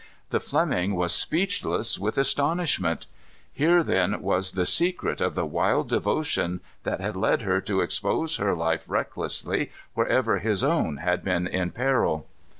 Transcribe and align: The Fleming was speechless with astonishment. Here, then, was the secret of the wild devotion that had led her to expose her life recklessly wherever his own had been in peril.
The 0.31 0.39
Fleming 0.39 0.95
was 0.95 1.13
speechless 1.13 1.99
with 1.99 2.17
astonishment. 2.17 3.05
Here, 3.53 3.83
then, 3.83 4.19
was 4.19 4.53
the 4.53 4.65
secret 4.65 5.21
of 5.21 5.35
the 5.35 5.45
wild 5.45 5.89
devotion 5.89 6.61
that 6.81 6.99
had 6.99 7.15
led 7.15 7.43
her 7.43 7.61
to 7.61 7.81
expose 7.81 8.37
her 8.37 8.55
life 8.55 8.83
recklessly 8.87 9.69
wherever 9.93 10.39
his 10.39 10.63
own 10.63 10.97
had 10.97 11.23
been 11.23 11.45
in 11.45 11.69
peril. 11.69 12.25